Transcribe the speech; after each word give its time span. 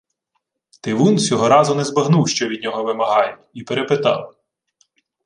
Тивун 0.81 1.19
сього 1.19 1.49
разу 1.49 1.75
не 1.75 1.83
збагнув, 1.83 2.29
що 2.29 2.47
від 2.47 2.63
нього 2.63 2.83
вимагають, 2.83 3.39
і 3.53 3.63
перепитав: 3.63 4.35